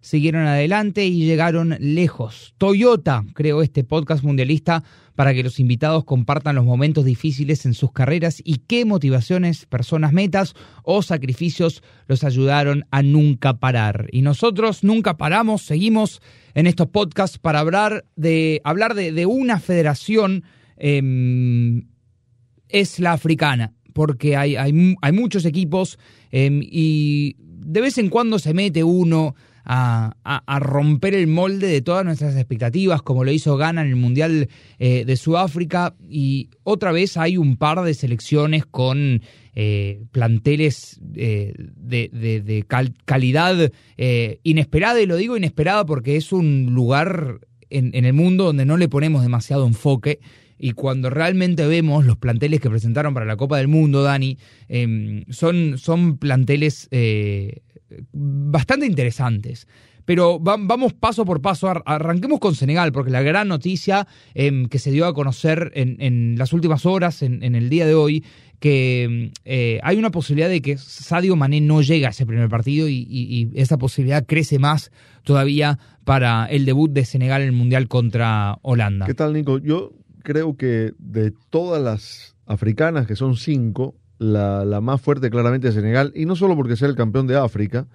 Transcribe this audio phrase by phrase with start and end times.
[0.00, 2.54] siguieron adelante y llegaron lejos.
[2.58, 4.82] Toyota creó este podcast mundialista
[5.14, 10.12] para que los invitados compartan los momentos difíciles en sus carreras y qué motivaciones, personas,
[10.12, 14.08] metas o sacrificios los ayudaron a nunca parar.
[14.12, 16.22] Y nosotros nunca paramos, seguimos
[16.54, 20.44] en estos podcasts para hablar de, hablar de, una federación.
[20.76, 21.84] Em,
[22.72, 24.72] es la africana, porque hay, hay,
[25.12, 25.98] muchos equipos
[26.30, 29.34] em, y de vez en cuando se mete uno
[29.72, 34.48] a, romper el molde de todas nuestras expectativas, como lo hizo Ghana en el Mundial
[34.78, 39.22] eh, de Sudáfrica, y otra vez hay un par de selecciones con
[39.54, 42.64] eh, planteles eh, de,
[43.04, 43.70] calidad
[44.42, 47.38] inesperada, y lo digo inesperada porque es un lugar
[47.70, 50.18] en, el mundo donde no le ponemos demasiado enfoque.
[50.62, 54.36] Y cuando realmente vemos los planteles que presentaron para la Copa del Mundo, Dani,
[54.68, 56.86] em, son, son planteles
[58.12, 59.66] bastante interesantes.
[60.04, 64.90] Pero vamos paso por paso, arranquemos con Senegal, porque la gran noticia em, que se
[64.90, 68.24] dio a conocer en, las últimas horas, en, el día de hoy,
[68.58, 72.48] que em, eh, hay una posibilidad de que Sadio Mané no llegue a ese primer
[72.48, 74.90] partido y, y, esa posibilidad crece más
[75.22, 79.06] todavía para el debut de Senegal en el Mundial contra Holanda.
[79.06, 79.58] ¿Qué tal, Nico?
[79.58, 79.92] Yo
[80.24, 86.12] creo que de todas las africanas, que son cinco, la, más fuerte claramente es Senegal,
[86.14, 87.86] y no solo porque sea el campeón de África,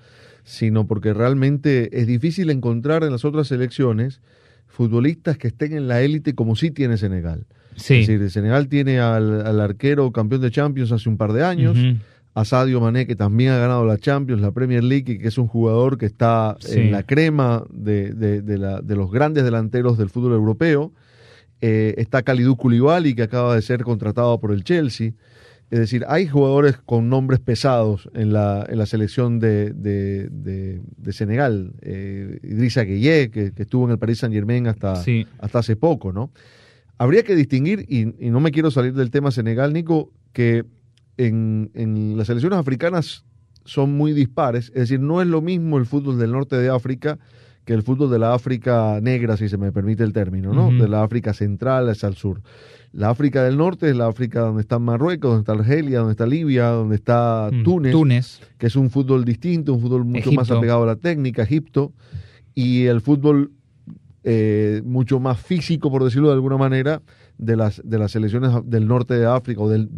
[0.43, 4.21] sino porque realmente es difícil encontrar en las otras selecciones
[4.67, 7.45] futbolistas que estén en la élite como sí tiene Senegal.
[7.75, 8.01] Sí.
[8.01, 11.77] Es decir, Senegal tiene al, arquero campeón de Champions hace un par de años,
[12.33, 15.37] a Sadio Mané, que también ha ganado la Champions, la Premier League, y que es
[15.37, 20.91] un jugador que está en la crema de, de los grandes delanteros del fútbol europeo.
[21.61, 25.13] Eh, está Kalidou Koulibaly, que acaba de ser contratado por el Chelsea.
[25.71, 31.73] Es decir, hay jugadores con nombres pesados en la, en la selección de, de, Senegal.
[31.81, 34.93] Eh, Idrissa Gueye, que, estuvo en el Paris Saint Germain hasta,
[35.39, 36.31] hasta hace poco, ¿no?
[36.97, 40.65] Habría que distinguir, y, no me quiero salir del tema Senegal, Nico, que
[41.17, 43.25] en, en las selecciones africanas
[43.65, 44.67] son muy dispares.
[44.67, 47.17] Es decir, no es lo mismo el fútbol del norte de África
[47.65, 50.71] que el fútbol de la África negra, si se me permite el término, ¿no?
[50.71, 52.41] De la África central hacia el sur.
[52.95, 56.25] La África del norte es la África donde está Marruecos, donde está Argelia, donde está
[56.25, 60.49] Libia, donde está mm, Túnez, Túnez, que es un fútbol distinto, un fútbol mucho más
[60.49, 61.91] apegado a la técnica, Egipto,
[62.53, 63.51] y el fútbol
[64.23, 67.01] eh, mucho más físico, por decirlo de alguna manera,
[67.37, 69.89] de las, de las selecciones del norte de África, o del,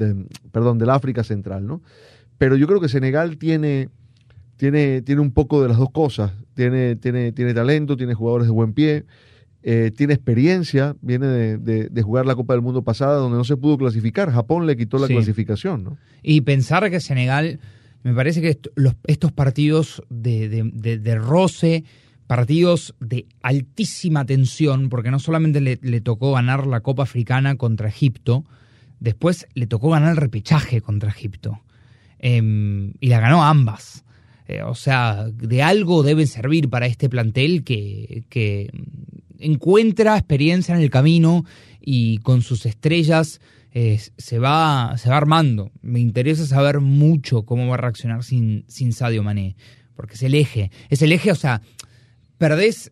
[0.52, 1.84] perdón, del África central, ¿no?
[2.40, 3.90] Pero yo creo que Senegal tiene
[4.58, 6.34] tiene, tiene un poco de las dos cosas.
[6.56, 9.06] Tiene, tiene, tiene talento, tiene jugadores de buen pie,
[9.64, 13.78] eh, tiene experiencia, viene de, jugar la Copa del Mundo pasada donde no se pudo
[13.78, 14.32] clasificar.
[14.32, 15.84] Japón le quitó la clasificación.
[15.84, 15.98] ¿no?
[16.24, 17.60] Y pensar que Senegal,
[18.04, 18.60] me parece que
[19.08, 21.84] estos partidos de, de, roce,
[22.28, 28.46] partidos de altísima tensión, porque no solamente le, tocó ganar la Copa Africana contra Egipto,
[29.00, 31.62] después le tocó ganar el repechaje contra Egipto.
[32.20, 34.06] Em, y la ganó ambas.
[34.48, 38.72] Eh, o sea, de algo debe servir para este plantel que,
[39.40, 41.46] encuentra experiencia en el camino
[41.80, 43.40] y con sus estrellas
[43.72, 45.72] eh, se, va, se va armando.
[45.82, 49.56] Me interesa saber mucho cómo va a reaccionar sin, sin Sadio Mané,
[49.96, 50.72] porque es el eje.
[50.90, 51.62] Es el eje, o sea,
[52.38, 52.92] perdés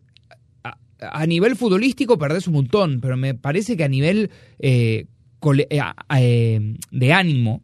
[1.00, 5.06] a, nivel futbolístico perdés un montón, pero me parece que a nivel eh,
[5.52, 7.62] de ánimo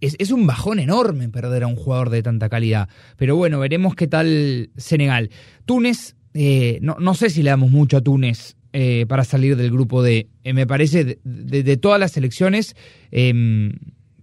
[0.00, 2.88] es, un bajón enorme perder a un jugador de tanta calidad.
[3.16, 5.30] Pero bueno, veremos qué tal Senegal.
[5.64, 10.02] Túnez, eh, no, sé si le damos mucho a Túnez eh, para salir del grupo
[10.02, 10.28] D.
[10.44, 12.76] Eh, me parece, de, todas las selecciones,
[13.10, 13.72] em,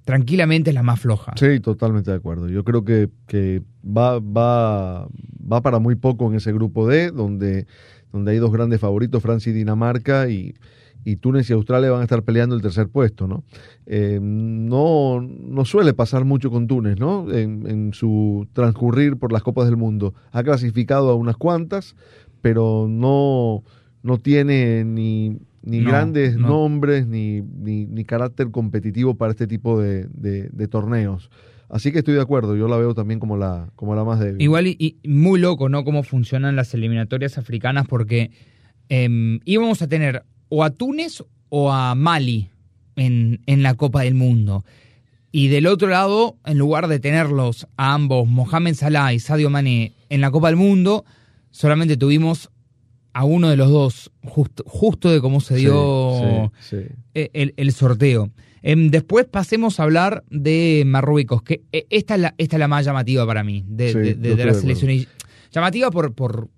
[0.06, 1.34] tranquilamente es la más floja.
[1.36, 2.48] Sí, totalmente de acuerdo.
[2.48, 5.08] Yo creo que, que va, va,
[5.52, 7.66] va para muy poco en ese grupo D, donde,
[8.14, 10.54] donde hay dos grandes favoritos, Francia y Dinamarca, y
[11.06, 13.44] y Túnez y Australia van a estar peleando el tercer puesto, ¿no?
[13.86, 17.32] Eh, no, no suele pasar mucho con Túnez, ¿no?
[17.32, 20.16] En, su transcurrir por las Copas del Mundo.
[20.32, 21.96] Ha clasificado a unas cuantas,
[22.42, 23.64] pero no,
[24.02, 31.30] no tiene ni, ni grandes nombres ni, ni, carácter competitivo para este tipo de, torneos.
[31.70, 34.42] Así que estoy de acuerdo, yo la veo también como la, como la más débil.
[34.42, 35.84] Igual y, muy loco, ¿no?
[35.84, 38.32] Cómo funcionan las eliminatorias africanas porque
[38.90, 42.50] eh, íbamos a tener o a Túnez o a Mali
[42.96, 44.64] en, en la Copa del Mundo.
[45.32, 49.92] Y del otro lado, en lugar de tenerlos a ambos, Mohamed Salah y Sadio Mané,
[50.10, 51.04] en la Copa del Mundo,
[51.52, 52.50] solamente tuvimos
[53.12, 56.94] a uno de los dos, justo, justo de cómo se dio Sí, sí, sí.
[57.16, 58.30] eh, el, el sorteo.
[58.62, 62.68] Em, después pasemos a hablar de Marruecos, que eh, esta es la, esta es la
[62.68, 65.06] más llamativa para mí, de, de- la selección.
[65.52, 66.50] Llamativa por, por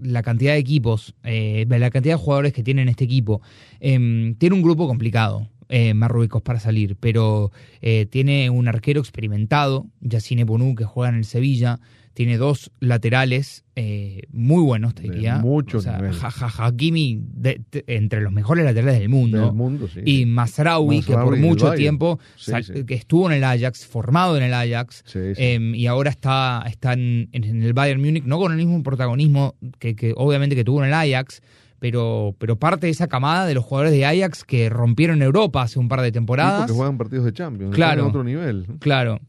[0.00, 3.40] la cantidad de equipos, eh, la cantidad de jugadores que tiene este equipo.
[3.80, 5.48] Em, tiene un grupo complicado.
[5.76, 7.50] Eh, Marruecos para salir, pero
[7.82, 11.80] eh, tiene un arquero experimentado, Yacine Bonou, que juega en el Sevilla,
[12.14, 15.38] tiene dos laterales eh, muy buenos, te diría.
[15.38, 16.12] mucho O sea, nivel.
[16.12, 19.46] Ja- Ja- Hakimi, de- de- entre los mejores laterales del mundo.
[19.46, 19.98] Del mundo, sí.
[20.04, 22.84] Y Masraoui, que por mucho tiempo Sí, sí.
[22.84, 27.28] que estuvo en el Ajax, formado en el Ajax, eh, y ahora está, está en,
[27.32, 30.88] en el Bayern Múnich, no con el mismo protagonismo que, que obviamente que tuvo en
[30.90, 31.42] el Ajax,
[31.84, 35.78] pero, pero parte de esa camada de los jugadores de Ajax que rompieron Europa hace
[35.78, 36.60] un par de Sí, temporadas.
[36.62, 37.74] porque juegan partidos de Champions.
[37.74, 38.04] Claro.
[38.04, 38.64] en otro nivel.
[38.78, 39.20] Claro.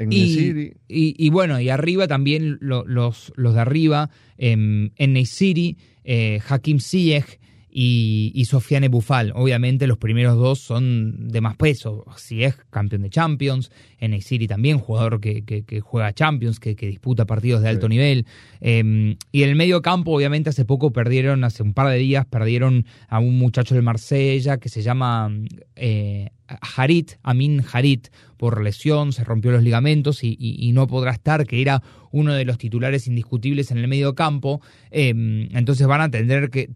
[0.00, 0.72] En Y, City.
[0.88, 6.40] y, y bueno, y arriba también lo- los, los de arriba, em, en City, eh,
[6.48, 7.38] Hakim Ziyech
[7.70, 9.30] y, y Sofiane Bufal.
[9.36, 12.04] Obviamente los primeros dos son de más peso.
[12.18, 16.86] Ziyech, campeón de Champions, en City también, jugador que, que- que juega Champions, que, que
[16.86, 17.90] disputa partidos de alto Sí.
[17.90, 18.26] nivel.
[18.60, 22.26] Em, y en el medio campo, obviamente, hace poco perdieron, hace un par de días,
[22.26, 25.30] perdieron a un muchacho del Marsella que se llama
[25.76, 26.30] eh,
[26.76, 31.46] Harit, Amin Harit, por lesión, se rompió los ligamentos y, y- y no podrá estar,
[31.46, 31.82] que era
[32.12, 34.60] uno de los titulares indiscutibles en el medio campo.
[34.90, 36.68] Em, entonces van a tener que,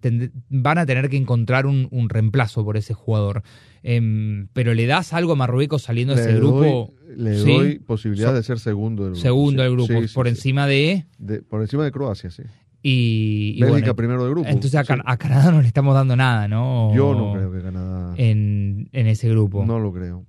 [0.49, 3.43] van a tener que encontrar un, un reemplazo por ese jugador.
[3.83, 6.93] Em, pero le das algo a Marruecos saliendo de ese grupo.
[7.17, 7.51] le Sí.
[7.53, 9.23] doy posibilidad So- de ser segundo del grupo.
[9.23, 11.07] Segundo del grupo, Sí, sí, por encima de.
[11.19, 12.43] De- por encima de Croacia, sí.
[12.83, 14.49] Y, y Bélgica bueno, primero del grupo.
[14.49, 14.89] Entonces a, sí.
[14.89, 16.95] Can- a Canadá no le estamos dando nada, ¿no?
[16.95, 18.15] Yo no creo que Canadá.
[18.17, 19.65] En, en ese grupo.
[19.67, 20.25] No lo creo.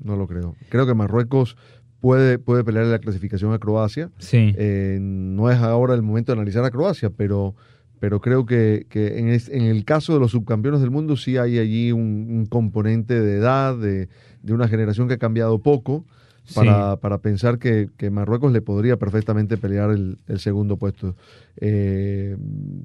[0.00, 0.54] No lo creo.
[0.68, 1.56] Creo que Marruecos
[2.00, 4.10] puede, puede pelear la clasificación a Croacia.
[4.18, 4.52] Sí.
[4.56, 7.54] Eh, no es ahora el momento de analizar a Croacia, pero,
[8.02, 11.36] pero creo que, que en, es- en el caso de los subcampeones del mundo sí
[11.36, 14.08] hay allí un, un componente de edad, de,
[14.42, 16.04] de una generación que ha cambiado poco,
[16.52, 21.14] para, para pensar que, que Marruecos le podría perfectamente pelear el, el segundo puesto.
[21.60, 22.36] Eh,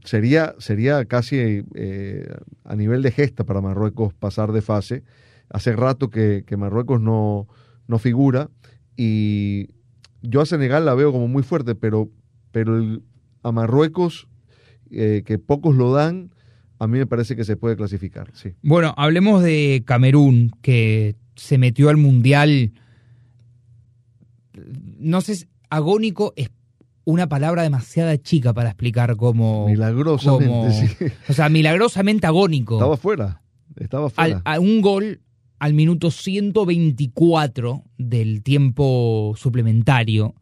[0.04, 2.28] sería, sería casi eh,
[2.63, 5.02] a nivel de gesta para Marruecos pasar de fase.
[5.50, 7.48] Hace rato que, que Marruecos no,
[7.88, 8.52] no figura
[8.96, 9.70] y
[10.22, 12.08] yo a Senegal la veo como muy fuerte, pero,
[12.52, 13.02] pero el-
[13.42, 14.28] a Marruecos,
[14.92, 16.31] eh, que pocos lo dan,
[16.80, 18.54] a mí me parece que se puede clasificar, sí.
[18.62, 22.72] Bueno, hablemos de Camerún, que se metió al Mundial.
[25.00, 26.50] No sé, agónico es
[27.06, 29.68] una palabra demasiado chica para explicar cómo...
[29.68, 31.06] Milagrosamente, sí.
[31.30, 32.75] O sea, milagrosamente agónico.
[32.75, 33.42] Estaba fuera,
[33.78, 34.42] estaba al, fuera.
[34.44, 35.22] a un gol
[35.60, 40.36] al minuto 124 del tiempo suplementario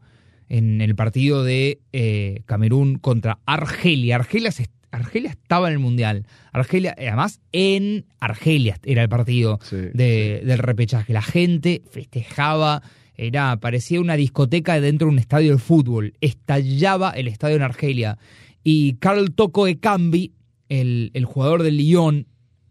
[0.48, 4.16] en el partido de eh, Camerún contra Argelia.
[4.16, 6.26] Argelia, se- Argelia estaba en el Mundial.
[6.52, 11.12] Argelia, eh, además, en Argelia era el partido Sí, de- del repechaje.
[11.12, 12.82] La gente festejaba,
[13.16, 16.14] era, parecía una discoteca dentro de un estadio de fútbol.
[16.20, 18.18] Estallaba el estadio en Argelia.
[18.62, 20.32] Y Carl Toko Ekambi,
[20.68, 22.26] el, el jugador del Lyon,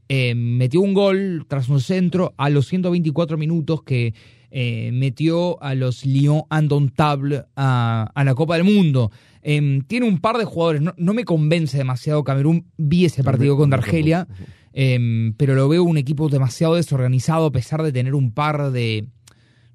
[0.07, 4.13] eh, metió un gol tras un centro a los 124 minutos que
[4.57, 9.12] eh, metió a los Lyon Indomptables a, a la Copa del Mundo.
[9.41, 13.57] Eh, tiene un par de jugadores, no, no me convence demasiado Camerún, vi ese partido
[13.57, 14.27] contra Argelia,
[14.71, 19.07] eh, pero lo veo un equipo demasiado desorganizado a pesar de tener un par de,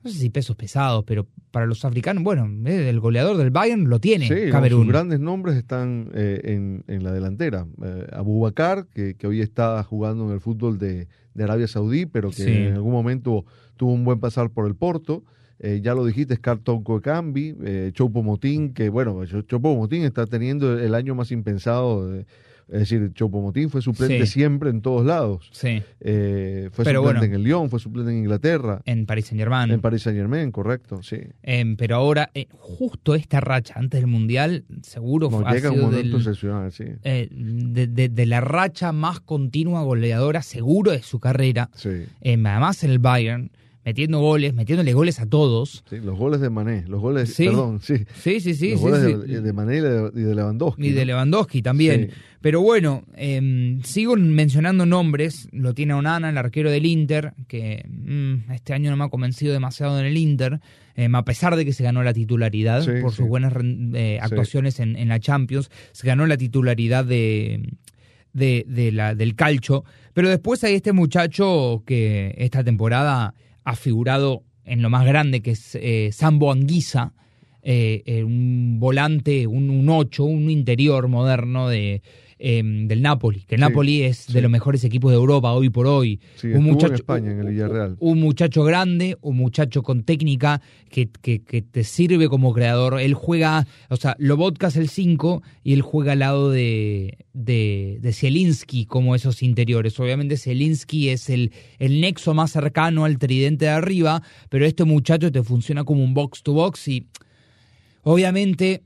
[0.02, 3.88] no sé si pesos pesados, pero para los africanos, bueno, eh, el goleador del Bayern
[3.90, 4.84] lo tiene, Sí, Camerún.
[4.84, 7.66] sus grandes nombres están eh, en, en la delantera.
[7.84, 12.30] Eh, Abubakar, que, que hoy está jugando en el fútbol de, de Arabia Saudí, pero
[12.30, 12.50] que Sí.
[12.50, 13.44] en algún momento
[13.80, 15.24] tuvo un buen pasar por el Porto.
[15.58, 20.26] Eh, ya lo dijiste, Carton Coecambi, eh, Chopo Motín, que bueno, Cho- Chopo Motín está
[20.26, 22.06] teniendo el año más impensado.
[22.10, 22.26] de-
[22.72, 24.32] es decir, Chopo Motín fue suplente Sí.
[24.34, 25.48] siempre en todos lados.
[25.52, 27.24] Sí, Eh, fue Pero suplente bueno.
[27.24, 29.70] en el Lyon, fue suplente en Inglaterra, en Paris Saint Germain.
[29.72, 31.16] en Paris Saint Germain, correcto, sí.
[31.42, 35.74] Em, pero ahora, eh, justo esta racha antes del Mundial, seguro No, ha llega un
[35.76, 36.84] sido momento del- excepcional, sí.
[37.02, 41.70] de, de- de la racha más continua goleadora seguro de su carrera.
[41.74, 42.04] sí.
[42.20, 43.50] Em, además en el Bayern,
[43.84, 45.82] metiendo goles, metiéndole goles a todos.
[45.88, 47.46] Sí, los goles de Mané, los goles, Sí.
[47.46, 47.94] perdón, sí.
[48.14, 48.72] Sí, sí, sí.
[48.72, 49.32] los sí, goles sí.
[49.32, 50.86] De, de Mané y de, y de Lewandowski.
[50.86, 51.04] Y de.
[51.06, 52.10] Lewandowski también.
[52.40, 55.48] Pero bueno, em, sigo mencionando nombres.
[55.52, 59.52] Lo tiene Onana, el arquero del Inter, que mm, este año no me ha convencido
[59.52, 60.60] demasiado en el Inter,
[60.94, 63.52] em, a pesar de que se ganó la titularidad por sus buenas
[63.94, 65.70] eh, actuaciones en, en la Champions.
[65.92, 67.62] Se ganó la titularidad de,
[68.32, 69.84] de, la, del calcho.
[70.14, 73.34] Pero después hay este muchacho que esta temporada
[73.70, 77.14] ha figurado en lo más grande, que es eh, Sambo Anguisa,
[77.62, 82.02] eh, eh, un volante, un, un 8, un interior moderno de,
[82.42, 85.86] Em, del Napoli, que el Napoli es de los mejores equipos de Europa hoy por
[85.86, 86.20] hoy.
[86.42, 87.96] un muchacho, en España, en el Villarreal.
[88.00, 92.98] Un muchacho grande, un muchacho con técnica que, que, te sirve como creador.
[92.98, 97.98] Él juega, o sea, Lobotka es el 5 y él juega al lado de, de,
[98.00, 100.00] de Zielinski como esos interiores.
[100.00, 105.30] Obviamente Zielinski es el, el nexo más cercano al tridente de arriba, pero este muchacho
[105.30, 107.06] te funciona como un box to box y
[108.02, 108.82] obviamente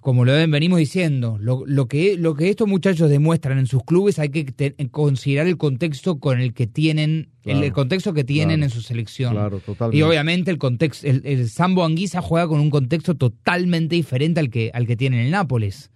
[0.00, 4.18] como lo venimos diciendo, lo, lo, que, lo que estos muchachos demuestran en sus clubes
[4.18, 4.46] hay que
[4.90, 9.32] considerar el contexto con el que tienen, el, contexto que tienen en su selección.
[9.32, 9.98] Claro, totalmente.
[9.98, 14.70] Y obviamente el contexto, el, Sambo Anguisa juega con un contexto totalmente diferente al que,
[14.72, 15.90] al que tiene el Nápoles.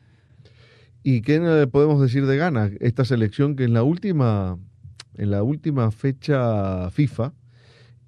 [1.05, 2.71] ¿Y qué podemos decir de Ghana?
[2.81, 4.59] Esta selección que en la última,
[5.17, 7.33] en la última fecha FIFA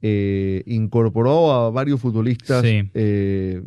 [0.02, 3.62] eh, incorporó a varios futbolistas eh,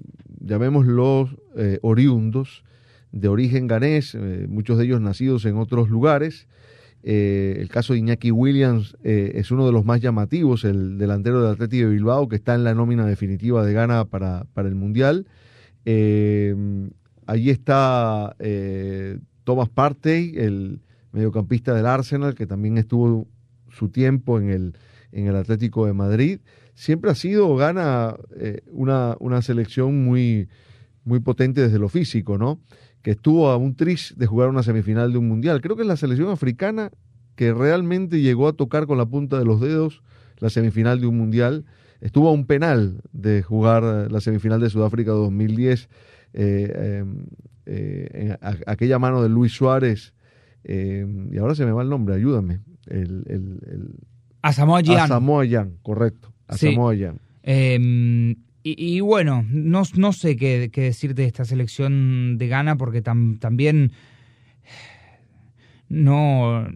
[0.48, 2.64] llamémoslos eh, oriundos,
[3.12, 6.48] de origen ganés, eh, muchos de ellos nacidos en otros lugares.
[7.04, 11.54] Eh, el caso de Iñaki Williams es uno de los más llamativos, el delantero del
[11.54, 15.26] Atlético de Bilbao, que está en la nómina definitiva de Ghana para, para el Mundial.
[15.86, 18.36] allí está
[19.44, 20.82] Thomas Partey, el
[21.14, 23.28] mediocampista del Arsenal, que también estuvo
[23.70, 24.74] su tiempo en el,
[25.12, 26.40] en el Atlético de Madrid
[26.78, 30.48] siempre ha sido, gana eh, una, una, selección muy,
[31.04, 32.62] muy potente desde lo físico, ¿no?
[33.02, 35.60] Que estuvo a un tris de jugar una semifinal de un mundial.
[35.62, 36.92] Creo que es la selección africana
[37.36, 40.04] que realmente llegó a tocar con la punta de los dedos
[40.38, 41.66] la semifinal de un mundial.
[42.00, 45.90] Estuvo a un penal de jugar la semifinal de Sudáfrica 2010.
[46.34, 47.04] Eh,
[47.66, 48.38] eh,
[48.68, 50.14] aquella mano de Luis Suárez.
[50.64, 52.60] Y ahora se me va el nombre, ayúdame.
[54.42, 55.46] A Samoa Samoa
[55.82, 56.34] correcto.
[56.48, 56.56] A
[57.44, 63.94] em, y, bueno, no, no sé qué, decirte de esta selección de Ghana porque también
[65.88, 66.68] no,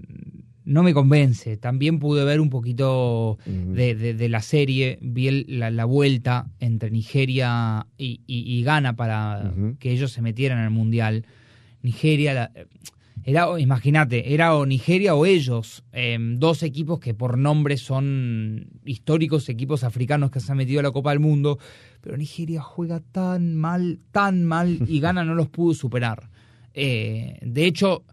[0.63, 1.57] no me convence.
[1.57, 8.95] También pude ver un poquito de, la serie, vi la, vuelta entre Nigeria y, Ghana
[8.95, 11.25] para que ellos se metieran en el Mundial.
[11.81, 12.51] Nigeria, la,
[13.23, 19.49] era, imagínate, era o Nigeria o ellos, em, dos equipos que por nombre son históricos
[19.49, 21.59] equipos africanos que se han metido a la Copa del Mundo,
[22.01, 26.29] pero Nigeria juega tan mal, tan mal y Ghana no los pudo superar.
[26.73, 28.03] Eh, de hecho,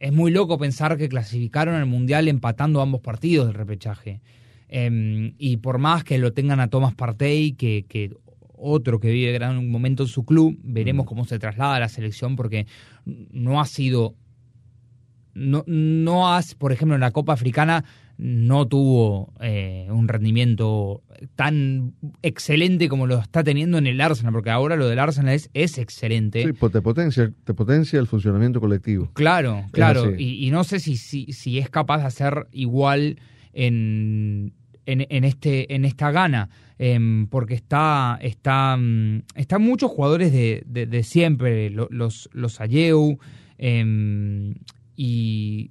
[0.00, 4.20] es muy loco pensar que clasificaron al Mundial empatando ambos partidos del repechaje.
[4.68, 8.10] Em, y por más que lo tengan a Thomas Partey, que, que
[8.58, 11.08] otro que vive gran momento en su club, veremos mm.
[11.08, 12.66] cómo se traslada a la selección porque
[13.04, 14.14] no ha sido
[15.38, 17.84] no, no has, por ejemplo, en la Copa Africana
[18.18, 21.02] no tuvo eh, un rendimiento
[21.36, 25.50] tan excelente como lo está teniendo en el Arsenal, porque ahora lo del Arsenal es,
[25.54, 26.44] es excelente.
[26.44, 29.10] Sí, pues te potencia, te potencia el funcionamiento colectivo.
[29.14, 30.14] Claro, claro.
[30.18, 33.20] Y, no sé si, si, si, es capaz de hacer igual
[33.52, 34.52] en,
[34.84, 36.50] en, este, en esta gana.
[36.80, 43.18] Em, porque está, está, mm, están muchos jugadores de, de, siempre, los, los Ayeu,
[43.58, 44.54] em,
[44.98, 45.70] y,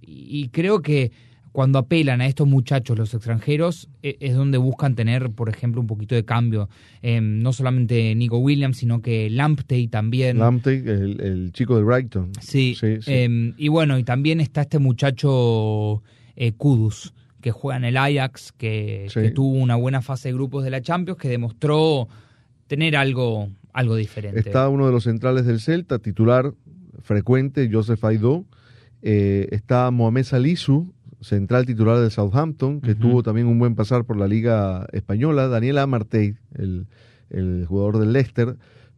[0.00, 1.12] y creo que
[1.52, 5.86] cuando apelan a estos muchachos, los extranjeros, e, es donde buscan tener, por ejemplo, un
[5.86, 6.68] poquito de cambio.
[7.02, 10.38] Em, no solamente Nico Williams, sino que Lamptey también.
[10.38, 12.32] Lamptey, el, chico de Brighton.
[12.40, 12.76] Sí.
[13.06, 16.02] Em, y bueno, y también está este muchacho
[16.34, 20.64] eh, Kudus, que juega en el Ajax, que, que, tuvo una buena fase de grupos
[20.64, 22.08] de la Champions, que demostró
[22.66, 24.40] tener algo, algo diferente.
[24.40, 26.54] Está uno de los centrales del Celta, titular
[27.00, 28.44] frecuente, Joseph Aidó.
[29.02, 34.16] Eh, está Mohamed Salisu, central titular del Southampton, que tuvo también un buen pasar por
[34.16, 35.48] la Liga Española.
[35.48, 36.86] Daniel Amartey, el,
[37.30, 38.56] el jugador del Leicester,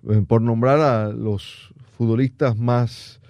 [0.08, 3.20] eh, por nombrar a los futbolistas más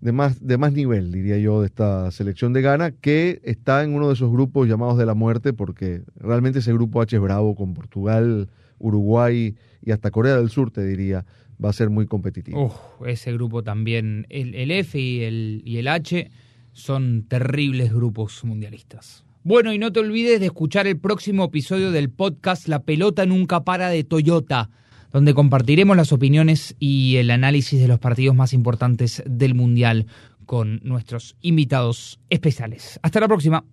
[0.00, 3.94] de más de más nivel, diría yo, de esta selección de Ghana, que está en
[3.94, 7.54] uno de esos grupos llamados de la muerte, porque realmente ese grupo H es bravo
[7.54, 8.48] con Portugal,
[8.82, 11.24] Uruguay y hasta Corea del Sur, te diría
[11.62, 12.74] va a ser muy competitivo.
[13.06, 16.30] ese grupo también, el, F y el, y el H
[16.72, 19.24] son terribles grupos mundialistas.
[19.44, 23.64] Bueno, y no te olvides de escuchar el próximo episodio del podcast La pelota nunca
[23.64, 24.70] para de Toyota,
[25.10, 30.06] donde compartiremos las opiniones y el análisis de los partidos más importantes del Mundial
[30.46, 32.98] con nuestros invitados especiales.
[33.02, 33.64] Hasta la próxima.